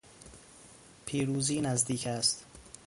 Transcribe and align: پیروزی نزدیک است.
پیروزی 1.05 1.61
نزدیک 1.61 2.07
است. 2.07 2.45